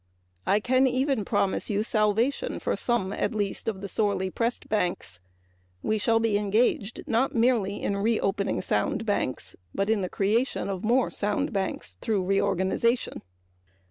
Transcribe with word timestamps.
I 0.47 0.59
can 0.59 0.87
even 0.87 1.23
promise 1.23 1.69
you 1.69 1.83
salvation 1.83 2.57
for 2.57 2.75
some 2.75 3.13
at 3.13 3.35
least 3.35 3.67
of 3.67 3.81
the 3.81 3.87
sorely 3.87 4.31
pressed 4.31 4.67
banks. 4.67 5.19
We 5.83 5.99
shall 5.99 6.19
be 6.19 6.39
engaged 6.39 7.03
not 7.05 7.35
merely 7.35 7.79
in 7.83 7.97
reopening 7.97 8.61
sound 8.61 9.05
banks 9.05 9.55
but 9.75 9.91
in 9.91 10.01
the 10.01 10.09
creation 10.09 10.69
of 10.69 10.83
sound 11.13 11.53
banks 11.53 11.99
through 12.01 12.23
reorganization. 12.25 13.21